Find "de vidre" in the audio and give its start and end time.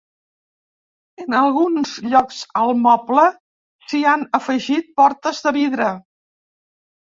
5.49-5.93